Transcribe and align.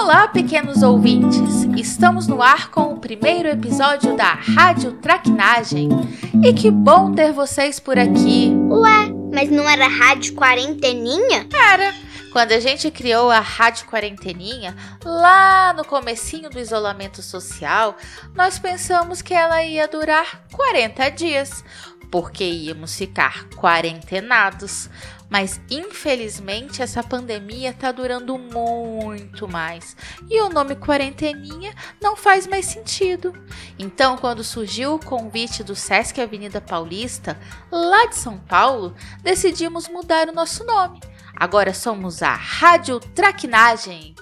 Olá, 0.00 0.28
pequenos 0.28 0.84
ouvintes! 0.84 1.64
Estamos 1.76 2.28
no 2.28 2.40
ar 2.40 2.70
com 2.70 2.92
o 2.92 3.00
primeiro 3.00 3.48
episódio 3.48 4.16
da 4.16 4.32
Rádio 4.32 4.92
Traquinagem. 4.92 5.88
E 6.40 6.52
que 6.52 6.70
bom 6.70 7.12
ter 7.12 7.32
vocês 7.32 7.80
por 7.80 7.98
aqui! 7.98 8.52
Ué, 8.70 9.08
mas 9.34 9.50
não 9.50 9.68
era 9.68 9.88
Rádio 9.88 10.34
Quarenteninha? 10.36 11.48
Era! 11.52 11.92
Quando 12.32 12.52
a 12.52 12.60
gente 12.60 12.92
criou 12.92 13.28
a 13.28 13.40
Rádio 13.40 13.88
Quarenteninha, 13.88 14.76
lá 15.04 15.72
no 15.72 15.84
comecinho 15.84 16.48
do 16.48 16.60
isolamento 16.60 17.20
social, 17.20 17.96
nós 18.36 18.56
pensamos 18.56 19.20
que 19.20 19.34
ela 19.34 19.64
ia 19.64 19.88
durar 19.88 20.44
40 20.52 21.08
dias, 21.10 21.64
porque 22.10 22.44
íamos 22.44 22.94
ficar 22.94 23.48
quarentenados. 23.50 24.88
Mas 25.30 25.60
infelizmente 25.70 26.80
essa 26.80 27.02
pandemia 27.02 27.70
está 27.70 27.92
durando 27.92 28.38
muito 28.38 29.46
mais 29.46 29.94
e 30.30 30.40
o 30.40 30.48
nome 30.48 30.74
Quarenteninha 30.74 31.74
não 32.00 32.16
faz 32.16 32.46
mais 32.46 32.64
sentido. 32.64 33.34
Então, 33.78 34.16
quando 34.16 34.42
surgiu 34.42 34.94
o 34.94 35.04
convite 35.04 35.62
do 35.62 35.74
Sesc 35.74 36.18
Avenida 36.18 36.62
Paulista, 36.62 37.38
lá 37.70 38.06
de 38.06 38.16
São 38.16 38.38
Paulo, 38.38 38.94
decidimos 39.22 39.86
mudar 39.86 40.28
o 40.28 40.34
nosso 40.34 40.64
nome. 40.64 41.00
Agora 41.36 41.74
somos 41.74 42.22
a 42.22 42.34
Rádio 42.34 42.98
Traquinagem. 42.98 44.14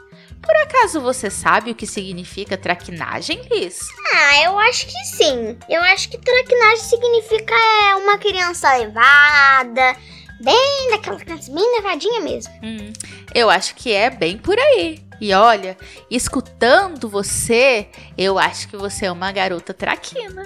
Por 0.46 0.56
acaso 0.58 1.00
você 1.00 1.28
sabe 1.28 1.72
o 1.72 1.74
que 1.74 1.86
significa 1.86 2.56
traquinagem, 2.56 3.42
Liz? 3.50 3.80
Ah, 4.14 4.44
eu 4.44 4.58
acho 4.60 4.86
que 4.86 5.04
sim. 5.04 5.58
Eu 5.68 5.82
acho 5.82 6.08
que 6.08 6.18
traquinagem 6.18 6.84
significa 6.84 7.54
é, 7.54 7.96
uma 7.96 8.16
criança 8.16 8.72
levada, 8.76 9.96
bem 10.40 10.90
daquela 10.90 11.18
criança 11.18 11.52
bem 11.52 11.76
levadinha 11.76 12.20
mesmo. 12.20 12.52
Hum, 12.62 12.92
eu 13.34 13.50
acho 13.50 13.74
que 13.74 13.92
é 13.92 14.08
bem 14.08 14.38
por 14.38 14.56
aí. 14.56 15.04
E 15.20 15.32
olha, 15.34 15.76
escutando 16.10 17.08
você, 17.08 17.88
eu 18.16 18.38
acho 18.38 18.68
que 18.68 18.76
você 18.76 19.06
é 19.06 19.12
uma 19.12 19.32
garota 19.32 19.74
traquina. 19.74 20.44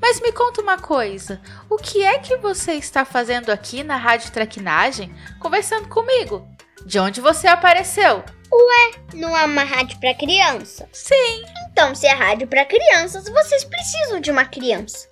Mas 0.00 0.20
me 0.20 0.32
conta 0.32 0.62
uma 0.62 0.78
coisa: 0.78 1.40
o 1.68 1.76
que 1.76 2.02
é 2.02 2.18
que 2.18 2.36
você 2.36 2.72
está 2.72 3.04
fazendo 3.04 3.50
aqui 3.50 3.82
na 3.82 3.96
Rádio 3.96 4.32
Traquinagem 4.32 5.14
conversando 5.38 5.88
comigo? 5.88 6.48
De 6.84 6.98
onde 6.98 7.20
você 7.20 7.46
apareceu? 7.46 8.22
Ué, 8.52 8.90
não 9.14 9.36
é 9.36 9.44
uma 9.44 9.64
rádio 9.64 9.98
para 9.98 10.14
criança? 10.14 10.88
Sim. 10.92 11.44
Então, 11.70 11.94
se 11.94 12.06
é 12.06 12.12
rádio 12.12 12.46
para 12.46 12.64
crianças, 12.64 13.28
vocês 13.28 13.64
precisam 13.64 14.20
de 14.20 14.30
uma 14.30 14.44
criança. 14.44 15.08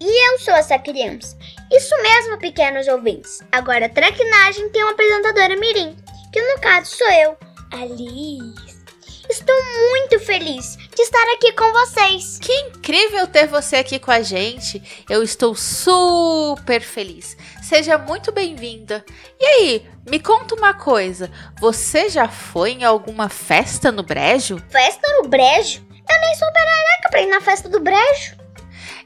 E 0.00 0.32
eu 0.32 0.38
sou 0.38 0.54
essa 0.54 0.78
criança. 0.78 1.36
Isso 1.72 1.96
mesmo, 2.02 2.38
pequenos 2.38 2.86
ouvintes. 2.88 3.40
Agora, 3.50 3.86
a 3.86 3.88
Traquinagem 3.88 4.68
tem 4.70 4.82
uma 4.82 4.92
apresentadora 4.92 5.56
Mirim, 5.56 5.96
que 6.32 6.42
no 6.42 6.60
caso 6.60 6.94
sou 6.94 7.10
eu, 7.10 7.36
Alice. 7.72 8.74
Estou 9.30 9.56
muito 9.90 10.20
feliz 10.20 10.76
de 10.94 11.02
estar 11.02 11.32
aqui 11.34 11.52
com 11.52 11.72
vocês. 11.72 12.38
Que 12.38 12.52
incrível 12.52 13.26
ter 13.26 13.46
você 13.46 13.76
aqui 13.76 13.98
com 13.98 14.10
a 14.10 14.20
gente. 14.20 14.82
Eu 15.08 15.22
estou 15.22 15.54
super 15.54 16.82
feliz. 16.82 17.34
Seja 17.64 17.96
muito 17.96 18.30
bem-vinda. 18.30 19.02
E 19.40 19.46
aí, 19.46 19.90
me 20.06 20.20
conta 20.20 20.54
uma 20.54 20.74
coisa. 20.74 21.30
Você 21.58 22.10
já 22.10 22.28
foi 22.28 22.72
em 22.72 22.84
alguma 22.84 23.30
festa 23.30 23.90
no 23.90 24.02
Brejo? 24.02 24.62
Festa 24.68 25.08
no 25.16 25.30
Brejo? 25.30 25.82
Eu 25.90 26.20
nem 26.20 26.34
sou 26.34 26.52
perereca 26.52 27.08
pra 27.08 27.22
ir 27.22 27.26
na 27.26 27.40
festa 27.40 27.66
do 27.66 27.80
Brejo. 27.80 28.36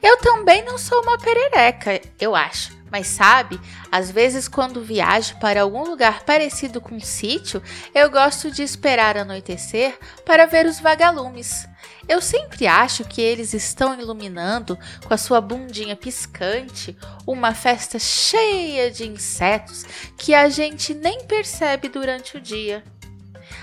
Eu 0.03 0.17
também 0.17 0.61
não 0.65 0.77
sou 0.77 1.01
uma 1.03 1.17
perereca, 1.17 2.01
eu 2.19 2.35
acho. 2.35 2.77
Mas 2.91 3.07
sabe, 3.07 3.57
às 3.89 4.11
vezes 4.11 4.49
quando 4.49 4.83
viajo 4.83 5.39
para 5.39 5.61
algum 5.61 5.85
lugar 5.85 6.23
parecido 6.23 6.81
com 6.81 6.95
um 6.95 6.99
sítio, 6.99 7.63
eu 7.95 8.11
gosto 8.11 8.51
de 8.51 8.61
esperar 8.61 9.15
anoitecer 9.15 9.97
para 10.25 10.45
ver 10.45 10.65
os 10.65 10.81
vagalumes. 10.81 11.65
Eu 12.09 12.21
sempre 12.21 12.65
acho 12.65 13.03
que 13.03 13.21
eles 13.21 13.53
estão 13.53 13.93
iluminando 13.93 14.75
com 15.05 15.13
a 15.13 15.17
sua 15.17 15.39
bundinha 15.39 15.95
piscante 15.95 16.97
uma 17.25 17.53
festa 17.53 17.99
cheia 17.99 18.89
de 18.89 19.07
insetos 19.07 19.85
que 20.17 20.33
a 20.33 20.49
gente 20.49 20.95
nem 20.95 21.23
percebe 21.25 21.87
durante 21.87 22.35
o 22.35 22.41
dia. 22.41 22.83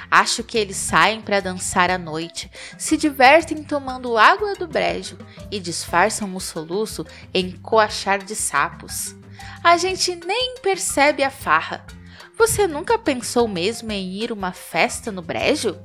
Acho 0.08 0.44
que 0.44 0.56
eles 0.56 0.76
saem 0.76 1.20
para 1.20 1.40
dançar 1.40 1.90
à 1.90 1.98
noite, 1.98 2.48
se 2.78 2.96
divertem 2.96 3.64
tomando 3.64 4.16
água 4.16 4.54
do 4.54 4.68
brejo 4.68 5.18
e 5.50 5.58
disfarçam 5.58 6.32
o 6.32 6.40
soluço 6.40 7.04
em 7.34 7.50
coachar 7.50 8.24
de 8.24 8.36
sapos. 8.36 9.16
A 9.64 9.76
gente 9.76 10.14
nem 10.24 10.54
percebe 10.62 11.24
a 11.24 11.30
farra. 11.30 11.84
Você 12.38 12.68
nunca 12.68 12.96
pensou 12.96 13.48
mesmo 13.48 13.90
em 13.90 14.22
ir 14.22 14.30
uma 14.30 14.52
festa 14.52 15.10
no 15.10 15.20
brejo? 15.20 15.76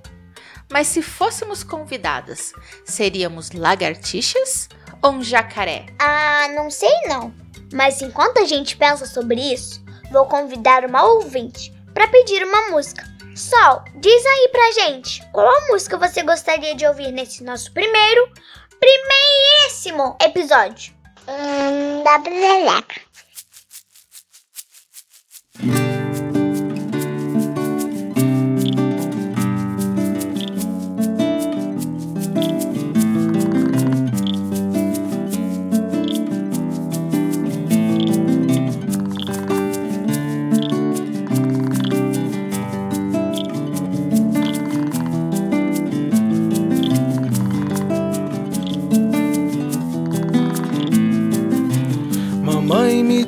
Mas 0.72 0.88
se 0.88 1.02
fôssemos 1.02 1.64
convidadas, 1.64 2.54
seríamos 2.86 3.52
lagartixas 3.52 4.70
ou 5.04 5.12
um 5.12 5.24
jacaré? 5.24 5.86
Ah, 6.00 6.48
não 6.56 6.72
sei 6.72 6.94
não. 7.08 7.34
Mas 7.74 8.02
enquanto 8.02 8.38
a 8.40 8.46
gente 8.46 8.78
pensa 8.78 9.06
sobre 9.06 9.40
isso, 9.54 9.84
vou 10.12 10.26
convidar 10.26 10.86
uma 10.86 11.04
ouvinte 11.04 11.74
para 11.94 12.08
pedir 12.08 12.44
uma 12.44 12.70
música. 12.70 13.04
Sol, 13.36 13.84
diz 13.96 14.26
aí 14.26 14.50
pra 14.52 14.72
gente, 14.72 15.22
qual 15.32 15.68
música 15.70 15.98
você 15.98 16.22
gostaria 16.22 16.76
de 16.76 16.86
ouvir 16.86 17.12
nesse 17.12 17.44
nosso 17.44 17.72
primeiro, 17.74 18.30
primeiríssimo 18.80 20.18
episódio? 20.22 20.94
Hum, 21.28 22.04
da 22.04 22.18
Breleca. 22.18 23.02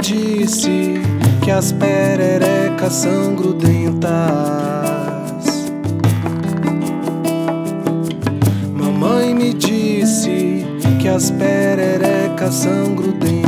Disse 0.03 0.93
que 1.43 1.51
as 1.51 1.71
pererecas 1.71 2.93
são 2.93 3.35
grudentas. 3.35 4.11
Mamãe 8.73 9.33
me 9.33 9.53
disse 9.53 10.65
que 11.01 11.07
as 11.07 11.31
pererecas 11.31 12.53
são 12.53 12.95
grudentas. 12.95 13.42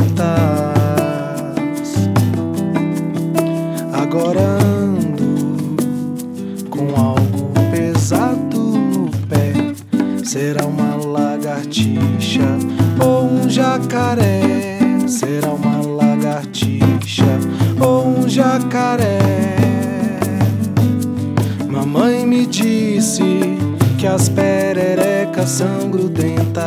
Mamãe 21.86 22.26
me 22.26 22.46
disse 22.46 23.22
que 23.96 24.08
as 24.08 24.28
pererecas 24.28 25.48
são 25.50 25.88
grudentas. 25.88 26.64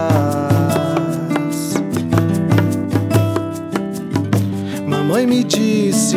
Mamãe 4.87 5.27
me 5.27 5.43
disse 5.43 6.15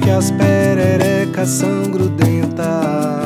que 0.00 0.10
as 0.10 0.30
pererecas 0.30 1.48
são 1.48 1.90
grudentas. 1.90 3.19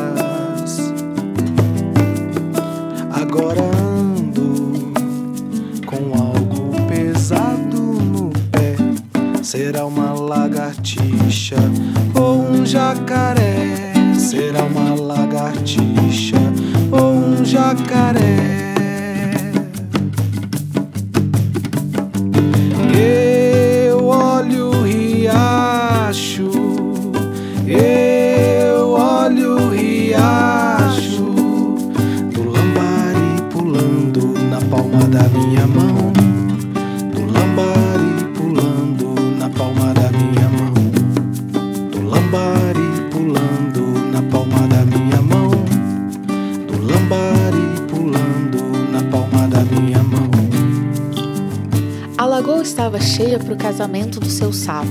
Para 53.45 53.55
o 53.55 53.57
casamento 53.57 54.19
do 54.19 54.29
seu 54.29 54.53
sapo. 54.53 54.89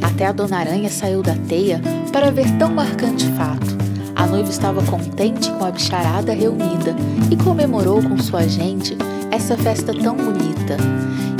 Até 0.00 0.26
a 0.26 0.32
Dona 0.32 0.58
Aranha 0.58 0.88
saiu 0.88 1.22
da 1.22 1.34
teia 1.48 1.80
para 2.12 2.30
ver 2.30 2.50
tão 2.58 2.72
marcante 2.72 3.26
fato. 3.32 3.76
A 4.14 4.26
noiva 4.26 4.48
estava 4.48 4.82
contente 4.82 5.50
com 5.52 5.64
a 5.64 5.70
bicharada 5.70 6.32
reunida 6.32 6.94
e 7.30 7.36
comemorou 7.36 8.02
com 8.02 8.16
sua 8.18 8.48
gente 8.48 8.96
essa 9.30 9.56
festa 9.56 9.92
tão 9.92 10.16
bonita. 10.16 10.76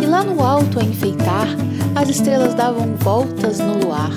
E 0.03 0.07
lá 0.07 0.23
no 0.23 0.43
alto 0.43 0.79
a 0.79 0.85
enfeitar, 0.85 1.49
as 1.95 2.09
estrelas 2.11 2.55
davam 2.55 2.95
voltas 2.99 3.59
no 3.59 3.79
luar. 3.79 4.11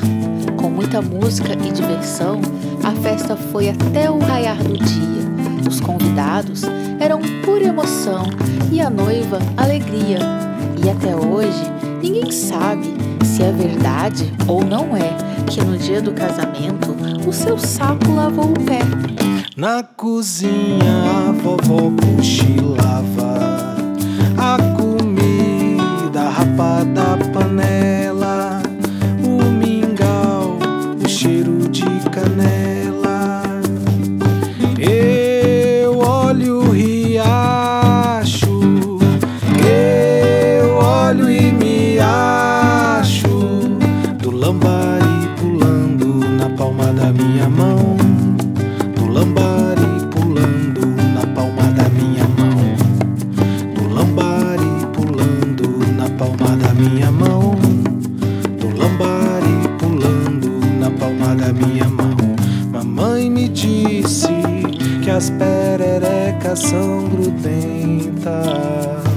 Com 0.57 0.69
muita 0.69 1.01
música 1.01 1.53
e 1.53 1.71
diversão, 1.71 2.41
a 2.83 2.91
festa 3.01 3.37
foi 3.37 3.69
até 3.69 4.11
o 4.11 4.19
raiar 4.19 4.61
do 4.61 4.77
dia. 4.77 5.69
Os 5.69 5.79
convidados 5.79 6.63
eram 6.99 7.21
pura 7.45 7.63
emoção 7.63 8.25
e 8.71 8.81
a 8.81 8.89
noiva 8.89 9.39
alegria. 9.55 10.19
E 10.83 10.89
até 10.89 11.15
hoje, 11.15 11.78
ninguém 12.01 12.31
sabe 12.31 12.93
se 13.23 13.43
é 13.43 13.51
verdade 13.51 14.33
ou 14.47 14.63
não 14.63 14.95
é 14.95 15.15
que 15.49 15.61
no 15.61 15.77
dia 15.77 16.01
do 16.01 16.11
casamento 16.11 16.95
o 17.27 17.33
seu 17.33 17.57
sapo 17.57 18.13
lavou 18.13 18.51
o 18.51 18.59
pé. 18.65 18.79
Na 19.55 19.83
cozinha 19.83 21.27
a 21.27 21.31
vovó 21.31 21.91
cochilava 22.15 23.77
a 24.37 24.57
comida 24.77 26.29
rapada 26.29 27.17
panela, 27.33 28.61
o 29.21 29.43
mingau, 29.51 30.57
o 31.03 31.09
cheiro 31.09 31.67
de 31.69 31.83
canela. 32.09 33.43
Eu 34.79 35.99
olho 35.99 36.59
o 36.59 36.71
riacho, 36.71 38.61
eu 39.67 40.75
olho 40.77 41.29
e 41.29 41.48
Lambari 58.99 59.77
pulando 59.79 60.59
na 60.77 60.91
palma 60.91 61.33
da 61.33 61.53
minha 61.53 61.87
mão. 61.87 62.35
Mamãe 62.69 63.29
me 63.29 63.47
disse 63.47 64.27
que 65.01 65.09
as 65.09 65.29
pererecas 65.29 66.59
são 66.59 67.07
grudentas. 67.07 69.08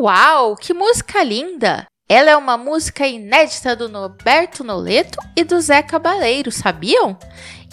Uau, 0.00 0.56
que 0.56 0.72
música 0.72 1.22
linda! 1.22 1.84
Ela 2.08 2.30
é 2.30 2.36
uma 2.36 2.56
música 2.56 3.06
inédita 3.06 3.76
do 3.76 3.86
Norberto 3.86 4.64
Noleto 4.64 5.18
e 5.36 5.44
do 5.44 5.60
Zé 5.60 5.82
Cabaleiro, 5.82 6.50
sabiam? 6.50 7.18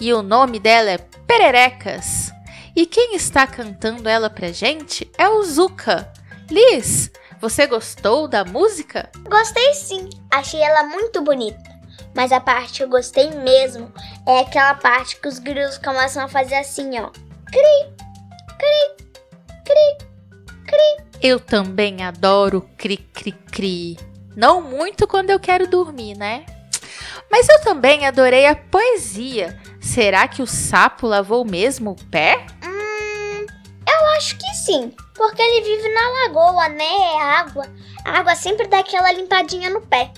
E 0.02 0.12
o 0.12 0.22
nome 0.22 0.60
dela 0.60 0.90
é 0.90 0.98
Pererecas. 1.26 2.30
E 2.76 2.86
quem 2.86 3.16
está 3.16 3.48
cantando 3.48 4.10
ela 4.10 4.30
pra 4.30 4.52
gente 4.52 5.10
é 5.18 5.30
o 5.30 5.42
Zuka. 5.42 6.12
Liz, 6.52 7.10
você 7.40 7.66
gostou 7.66 8.28
da 8.28 8.44
música? 8.44 9.10
Gostei 9.20 9.74
sim, 9.74 10.10
achei 10.30 10.62
ela 10.62 10.84
muito 10.84 11.22
bonita. 11.22 11.80
Mas 12.14 12.34
a 12.34 12.42
parte 12.42 12.74
que 12.74 12.84
eu 12.84 12.90
gostei 12.90 13.30
mesmo 13.32 13.90
é 14.26 14.42
aquela 14.42 14.74
parte 14.74 15.16
que 15.16 15.30
os 15.30 15.40
grilos 15.40 15.78
começam 15.78 16.26
a 16.26 16.28
fazer 16.28 16.56
assim, 16.56 16.90
ó. 17.00 17.10
Cri, 17.46 17.96
cri, 18.60 19.06
cri, 19.64 20.08
cri. 20.66 21.06
Eu 21.22 21.40
também 21.40 22.04
adoro 22.04 22.69
cri 22.78 22.98
cri 22.98 23.31
cri. 23.31 23.98
Não 24.36 24.62
muito 24.62 25.08
quando 25.08 25.31
eu 25.31 25.40
quero 25.40 25.68
dormir, 25.68 26.16
né? 26.16 26.46
Mas 27.31 27.50
eu 27.50 27.60
também 27.62 28.06
adorei 28.06 28.46
a 28.46 28.56
poesia. 28.56 29.60
Será 29.81 30.28
que 30.28 30.44
o 30.44 30.48
sapo 30.48 31.08
lavou 31.08 31.44
mesmo 31.44 31.92
o 31.92 32.06
pé? 32.12 32.46
Hum, 32.64 33.46
eu 33.88 34.06
acho 34.16 34.38
que 34.38 34.54
sim. 34.54 34.94
Porque 35.16 35.42
ele 35.42 35.66
vive 35.66 35.90
na 35.92 36.10
lagoa, 36.10 36.69
né? 36.69 36.86
É 36.86 37.22
água. 37.22 37.66
A 38.06 38.19
água 38.19 38.36
sempre 38.36 38.68
dá 38.68 38.80
aquela 38.80 39.12
limpadinha 39.12 39.72
no 39.72 39.81
pé. 39.81 40.12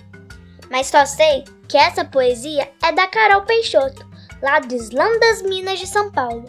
Mas 0.69 0.87
só 0.87 1.05
sei 1.05 1.45
que 1.67 1.77
essa 1.77 2.03
poesia 2.03 2.69
é 2.83 2.91
da 2.91 3.07
Carol 3.07 3.43
Peixoto, 3.43 4.05
lá 4.41 4.59
do 4.59 4.75
Islã 4.75 5.17
das 5.19 5.41
Minas 5.43 5.79
de 5.79 5.87
São 5.87 6.11
Paulo. 6.11 6.45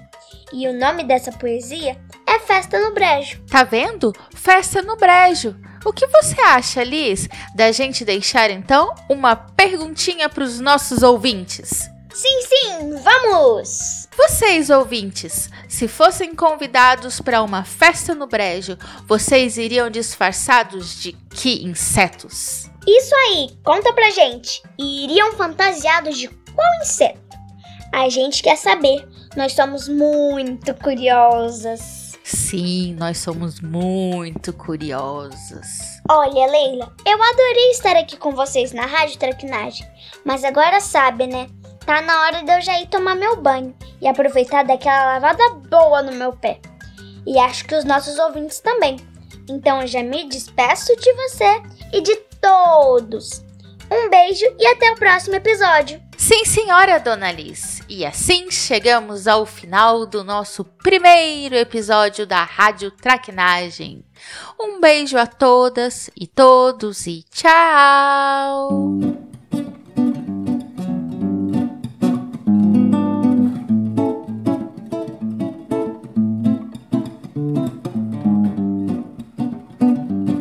E 0.52 0.67
o 0.67 0.73
nome 0.73 1.05
dessa 1.05 1.31
poesia 1.31 1.97
é 2.31 2.38
Festa 2.38 2.79
no 2.79 2.94
Brejo. 2.94 3.43
Tá 3.50 3.65
vendo? 3.65 4.12
Festa 4.35 4.81
no 4.82 4.97
brejo. 4.97 5.56
O 5.85 5.93
que 5.93 6.06
você 6.06 6.41
acha, 6.41 6.85
Liz, 6.85 7.29
da 7.55 7.73
gente 7.73 8.05
deixar 8.05 8.50
então 8.50 8.94
uma 9.09 9.35
perguntinha 9.35 10.29
para 10.29 10.44
os 10.44 10.61
nossos 10.61 11.03
ouvintes? 11.03 11.91
Sim, 12.12 12.41
sim, 12.43 12.97
vamos! 13.03 14.09
Vocês, 14.17 14.69
ouvintes, 14.69 15.49
se 15.69 15.88
fossem 15.88 16.35
convidados 16.35 17.21
para 17.21 17.43
uma 17.43 17.65
festa 17.65 18.15
no 18.15 18.27
brejo, 18.27 18.76
vocês 19.06 19.56
iriam 19.56 19.88
disfarçados 19.88 21.00
de 21.00 21.12
que 21.12 21.64
insetos? 21.64 22.71
Isso 22.87 23.14
aí, 23.14 23.50
conta 23.64 23.93
pra 23.93 24.11
gente. 24.11 24.62
E 24.78 25.04
iriam 25.04 25.33
fantasiados 25.33 26.19
de 26.19 26.28
qual 26.28 26.69
inseto? 26.83 27.21
A 27.93 28.09
gente 28.09 28.43
quer 28.43 28.57
saber. 28.57 29.09
Nós 29.37 29.52
somos 29.52 29.88
muito 29.88 30.75
curiosas. 30.75 32.00
Sim, 32.32 32.94
nós 32.94 33.18
somos 33.18 33.60
muito 33.60 34.52
curiosas. 34.52 36.00
Olha, 36.08 36.46
Leila, 36.46 36.92
eu 37.04 37.20
adorei 37.20 37.70
estar 37.72 37.96
aqui 37.96 38.16
com 38.16 38.30
vocês 38.30 38.72
na 38.72 38.87
Rádio 38.87 39.18
Traquinagem. 39.18 39.84
Mas 40.25 40.44
agora 40.44 40.80
sabe, 40.80 41.26
né? 41.26 41.49
Tá 41.84 42.00
na 42.00 42.22
hora 42.22 42.44
de 42.44 42.52
eu 42.52 42.60
já 42.60 42.80
ir 42.80 42.87
tomar 42.87 43.16
meu 43.16 43.34
banho 43.34 43.75
e 44.00 44.06
aproveitar 44.06 44.64
daquela 44.64 45.14
lavada 45.14 45.42
boa 45.68 46.02
no 46.02 46.12
meu 46.12 46.32
pé. 46.32 46.60
E 47.26 47.37
acho 47.37 47.64
que 47.64 47.75
os 47.75 47.84
nossos 47.84 48.16
ouvintes 48.16 48.60
também. 48.60 48.96
Então 49.49 49.80
eu 49.80 49.88
já 49.88 50.00
me 50.00 50.28
despeço 50.28 50.94
de 50.96 51.12
você 51.12 51.62
e 51.92 52.00
de 52.00 52.14
todos. 52.40 53.44
Um 53.92 54.09
beijo 54.09 54.44
e 54.56 54.66
até 54.68 54.92
o 54.92 54.94
próximo 54.94 55.35
episódio. 55.35 56.00
Sim, 56.16 56.44
senhora 56.44 57.00
Dona 57.00 57.32
Liz. 57.32 57.82
E 57.88 58.06
assim 58.06 58.49
chegamos 58.49 59.26
ao 59.26 59.44
final 59.44 60.06
do 60.06 60.23
nosso 60.23 60.64
primeiro 60.64 61.56
episódio 61.56 62.25
da 62.25 62.44
Rádio 62.44 62.92
Traquinagem. 62.92 64.04
Um 64.61 64.80
beijo 64.80 65.18
a 65.18 65.26
todas 65.26 66.09
e 66.16 66.26
todos 66.28 67.06
e 67.09 67.25
tchau! 67.32 68.68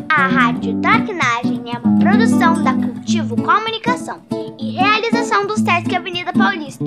A 0.07 0.27
Rádio 0.27 0.79
Traquinagem 0.81 1.38
produção 1.99 2.63
da 2.63 2.73
Cultivo 2.73 3.35
Comunicação 3.35 4.21
e 4.57 4.71
realização 4.71 5.45
do 5.45 5.57
Sesc 5.59 5.93
Avenida 5.93 6.31
Paulista. 6.31 6.85